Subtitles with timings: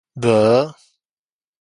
[0.25, 0.73] 糜